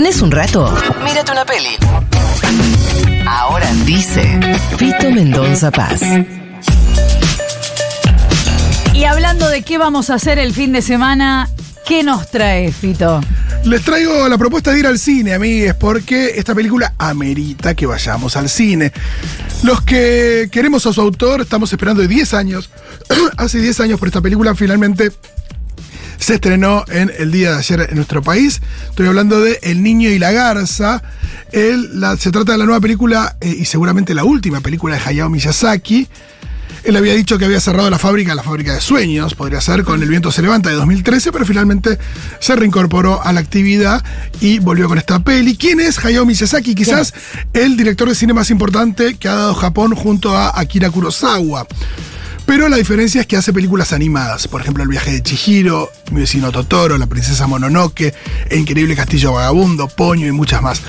[0.00, 0.74] ¿Tenés un rato?
[1.04, 1.76] Mírate una peli.
[3.28, 4.40] Ahora dice
[4.78, 6.00] Fito Mendonza Paz.
[8.94, 11.50] Y hablando de qué vamos a hacer el fin de semana,
[11.86, 13.20] ¿qué nos trae, Fito?
[13.64, 18.38] Les traigo la propuesta de ir al cine, amigues, porque esta película amerita que vayamos
[18.38, 18.94] al cine.
[19.64, 22.70] Los que queremos a su autor, estamos esperando de 10 años.
[23.36, 25.12] Hace 10 años por esta película, finalmente
[26.20, 28.60] se estrenó en el día de ayer en nuestro país.
[28.90, 31.02] Estoy hablando de El Niño y la Garza.
[31.50, 36.06] se trata de la nueva película eh, y seguramente la última película de Hayao Miyazaki.
[36.84, 40.02] Él había dicho que había cerrado la fábrica, la fábrica de sueños, podría ser con
[40.02, 41.98] El viento se levanta de 2013, pero finalmente
[42.38, 44.02] se reincorporó a la actividad
[44.40, 45.56] y volvió con esta peli.
[45.56, 46.74] ¿Quién es Hayao Miyazaki?
[46.74, 47.12] Quizás
[47.52, 51.66] el director de cine más importante que ha dado Japón junto a Akira Kurosawa.
[52.50, 54.48] Pero la diferencia es que hace películas animadas.
[54.48, 58.12] Por ejemplo, El viaje de Chihiro, Mi vecino Totoro, La princesa Mononoke,
[58.48, 60.82] El increíble castillo vagabundo, Poño y muchas más.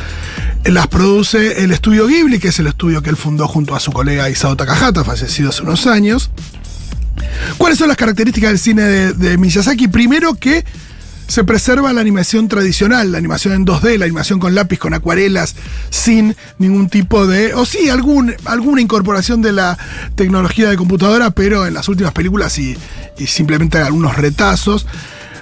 [0.66, 3.92] Las produce el estudio Ghibli, que es el estudio que él fundó junto a su
[3.92, 6.32] colega Isao Takahata, fallecido hace unos años.
[7.60, 9.88] ¿Cuáles son las características del cine de, de Miyazaki?
[9.88, 10.66] Primero que
[11.32, 15.56] se preserva la animación tradicional, la animación en 2D, la animación con lápiz, con acuarelas,
[15.90, 17.54] sin ningún tipo de.
[17.54, 19.78] o sí, algún, alguna incorporación de la
[20.16, 22.76] tecnología de computadora, pero en las últimas películas y,
[23.18, 24.86] y simplemente algunos retazos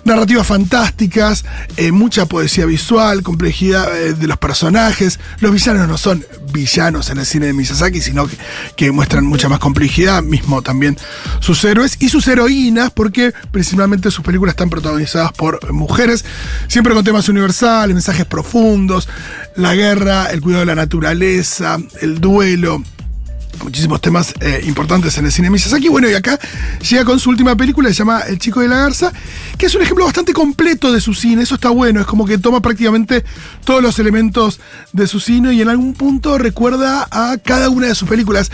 [0.09, 1.45] narrativas fantásticas,
[1.77, 5.19] eh, mucha poesía visual, complejidad eh, de los personajes.
[5.39, 8.27] Los villanos no son villanos en el cine de Miyazaki, sino
[8.75, 10.97] que, muestran mucha más complejidad, mismo también
[11.39, 16.25] sus héroes y sus heroínas, porque principalmente sus películas están protagonizadas por mujeres,
[16.67, 19.07] siempre con temas universales, mensajes profundos,
[19.55, 22.83] la guerra, el cuidado de la naturaleza, el duelo
[23.63, 25.89] muchísimos temas eh, importantes en el cine Miyazaki.
[25.89, 26.39] Bueno, y acá
[26.87, 29.11] llega con su última película, se llama El chico de la garza,
[29.57, 31.43] que es un ejemplo bastante completo de su cine.
[31.43, 33.23] Eso está bueno, es como que toma prácticamente
[33.63, 34.59] todos los elementos
[34.93, 38.51] de su cine y en algún punto recuerda a cada una de sus películas.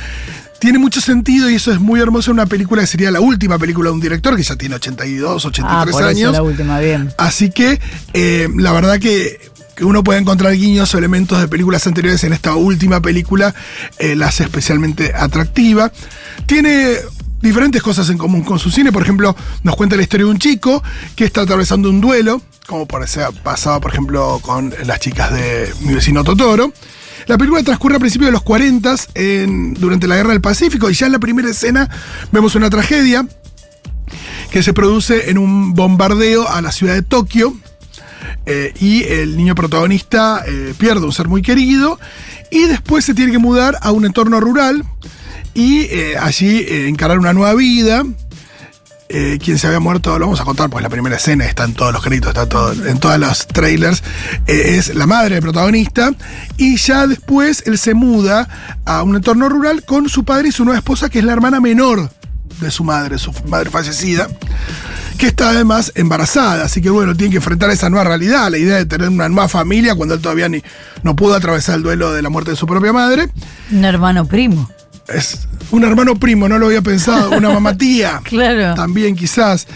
[0.60, 3.60] Tiene mucho sentido y eso es muy hermoso en una película que sería la última
[3.60, 6.32] película de un director que ya tiene 82, 83 ah, años.
[6.32, 7.14] la última, bien.
[7.18, 7.80] Así que
[8.14, 12.34] eh, la verdad que que uno puede encontrar guiños o elementos de películas anteriores en
[12.34, 13.54] esta última película,
[14.00, 15.92] eh, la hace especialmente atractiva.
[16.46, 16.96] Tiene
[17.42, 18.92] diferentes cosas en común con su cine.
[18.92, 20.82] Por ejemplo, nos cuenta la historia de un chico
[21.16, 25.72] que está atravesando un duelo, como por ese pasado, por ejemplo, con las chicas de
[25.82, 26.72] mi vecino Totoro.
[27.28, 28.96] La película transcurre a principios de los 40
[29.80, 31.90] durante la Guerra del Pacífico y ya en la primera escena
[32.32, 33.28] vemos una tragedia
[34.52, 37.56] que se produce en un bombardeo a la ciudad de Tokio
[38.46, 42.00] eh, y el niño protagonista eh, pierde un ser muy querido
[42.52, 44.84] y después se tiene que mudar a un entorno rural
[45.54, 48.04] y eh, allí encarar una nueva vida.
[49.08, 51.94] quien se había muerto, lo vamos a contar, pues la primera escena está en todos
[51.94, 54.04] los créditos, está todo, en todos los trailers,
[54.48, 56.12] es la madre del protagonista,
[56.58, 58.50] y ya después él se muda
[58.84, 61.62] a un entorno rural con su padre y su nueva esposa, que es la hermana
[61.62, 62.12] menor
[62.60, 64.28] de su madre, su madre fallecida
[65.18, 68.78] que está además embarazada, así que bueno, tiene que enfrentar esa nueva realidad, la idea
[68.78, 70.64] de tener una nueva familia cuando él todavía ni,
[71.04, 73.30] no pudo atravesar el duelo de la muerte de su propia madre.
[73.72, 74.70] Un hermano primo.
[75.08, 78.22] Es un hermano primo, no lo había pensado, una mamatía.
[78.24, 78.74] claro.
[78.76, 79.68] También quizás.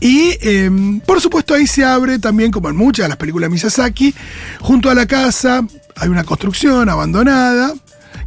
[0.00, 3.54] Y em, por supuesto ahí se abre también, como en muchas de las películas de
[3.54, 4.14] Miyazaki,
[4.60, 5.62] junto a la casa
[5.96, 7.72] hay una construcción abandonada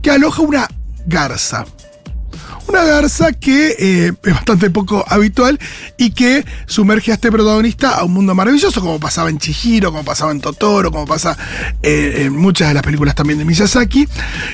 [0.02, 0.68] que aloja una
[1.06, 1.66] garza.
[2.68, 5.60] Una garza que eh, es bastante poco habitual
[5.98, 10.04] y que sumerge a este protagonista a un mundo maravilloso, como pasaba en Chihiro, como
[10.04, 11.38] pasaba en Totoro, como pasa
[11.82, 14.08] eh, en muchas de las películas también de Miyazaki.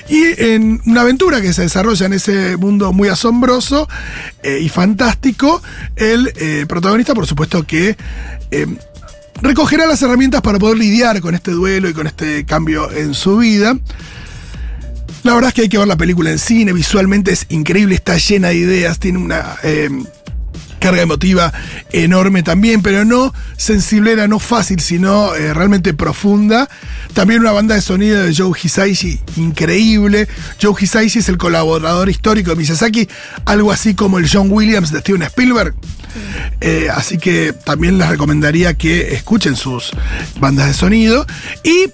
[0.10, 3.90] Y en una aventura que se desarrolla en ese mundo muy asombroso
[4.44, 5.62] eh, y fantástico,
[5.96, 6.32] el
[6.68, 7.98] protagonista, por supuesto, que
[9.42, 13.38] recogerá las herramientas para poder lidiar con este duelo y con este cambio en su
[13.38, 13.76] vida.
[15.26, 18.16] La verdad es que hay que ver la película en cine, visualmente es increíble, está
[18.16, 19.90] llena de ideas, tiene una eh,
[20.78, 21.52] carga emotiva
[21.92, 26.70] enorme también, pero no sensiblera, no fácil, sino eh, realmente profunda.
[27.16, 30.28] También una banda de sonido de Joe Hisaishi increíble.
[30.62, 33.10] Joe Hisaishi es el colaborador histórico de Miyazaki,
[33.46, 35.74] algo así como el John Williams de Steven Spielberg.
[36.62, 39.90] Eh, así que también les recomendaría que escuchen sus
[40.40, 41.26] bandas de sonido.
[41.64, 41.90] Y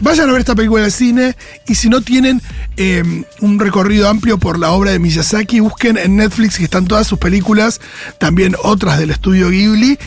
[0.00, 1.36] Vayan a ver esta película el cine
[1.66, 2.42] y si no tienen
[2.76, 7.06] em, un recorrido amplio por la obra de Miyazaki, busquen en Netflix que están todas
[7.06, 7.80] sus películas,
[8.18, 9.98] también otras del estudio Ghibli,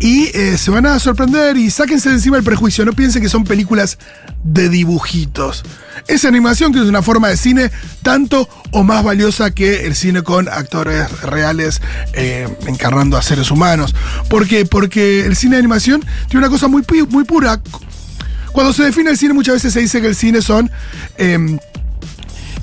[0.00, 3.28] y eh, se van a sorprender y sáquense de encima el prejuicio, no piensen que
[3.28, 3.98] son películas
[4.42, 5.64] de dibujitos.
[6.06, 7.70] Es animación que una forma de cine
[8.02, 11.80] tanto o más valiosa que el cine con actores reales
[12.12, 13.94] eh, encarnando a seres humanos.
[14.28, 14.66] ¿Por qué?
[14.66, 17.60] Porque el cine de animación tiene una cosa muy, muy pura
[18.52, 20.70] Cuando se define el cine, muchas veces se dice que el cine son.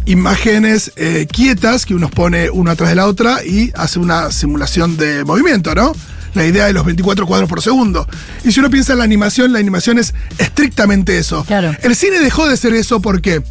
[0.06, 4.98] Imágenes eh, quietas que uno pone una atrás de la otra y hace una simulación
[4.98, 5.94] de movimiento, ¿no?
[6.34, 8.08] La idea de los 24 cuadros por segundo.
[8.44, 11.44] Y si uno piensa en la animación, la animación es estrictamente eso.
[11.44, 11.76] Claro.
[11.82, 13.44] El cine dejó de ser eso ¿por qué?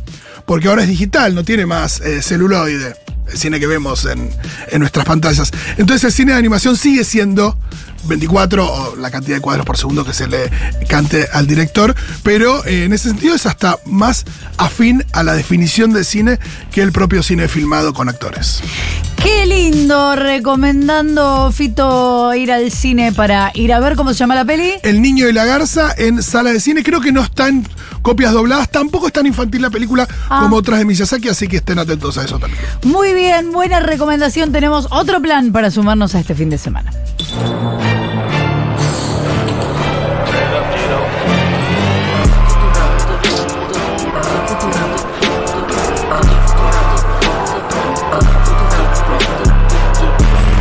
[0.47, 2.95] Porque ahora es digital, no tiene más eh, celuloide.
[3.31, 4.29] El cine que vemos en,
[4.71, 5.53] en nuestras pantallas.
[5.77, 7.57] Entonces el cine de animación sigue siendo
[8.05, 10.51] 24 o la cantidad de cuadros por segundo que se le
[10.89, 14.25] cante al director, pero eh, en ese sentido es hasta más
[14.57, 16.39] afín a la definición de cine
[16.73, 18.63] que el propio cine filmado con actores.
[19.23, 24.47] Qué lindo, recomendando Fito ir al cine para ir a ver cómo se llama la
[24.47, 24.73] peli.
[24.83, 27.67] El niño y la garza en sala de cine, creo que no están
[28.01, 30.41] copias dobladas, tampoco es tan infantil la película Ah.
[30.43, 32.63] como otras de Miyazaki, así que estén atentos a eso también.
[32.85, 34.53] Muy bien, buena recomendación.
[34.53, 36.91] Tenemos otro plan para sumarnos a este fin de semana.